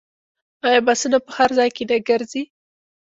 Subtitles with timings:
[0.67, 2.43] آیا بسونه په هر ځای کې نه ګرځي؟